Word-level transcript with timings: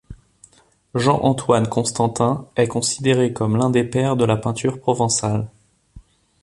Jean-Antoine 0.95 1.67
Constantin 1.69 2.47
est 2.55 2.67
considéré 2.67 3.33
comme 3.33 3.55
l’un 3.57 3.69
des 3.69 3.83
pères 3.83 4.15
de 4.17 4.25
la 4.25 4.35
peinture 4.35 4.79
provençale. 4.79 5.47